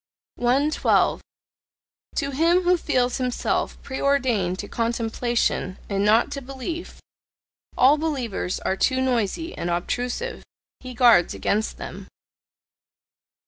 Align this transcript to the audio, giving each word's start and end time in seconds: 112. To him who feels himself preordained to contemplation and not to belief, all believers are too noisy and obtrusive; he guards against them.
112. 0.37 1.21
To 2.15 2.31
him 2.31 2.63
who 2.63 2.75
feels 2.75 3.17
himself 3.17 3.79
preordained 3.83 4.57
to 4.57 4.67
contemplation 4.67 5.77
and 5.89 6.03
not 6.03 6.31
to 6.31 6.41
belief, 6.41 6.99
all 7.77 7.99
believers 7.99 8.59
are 8.61 8.75
too 8.75 8.99
noisy 8.99 9.55
and 9.55 9.69
obtrusive; 9.69 10.41
he 10.79 10.95
guards 10.95 11.35
against 11.35 11.77
them. 11.77 12.07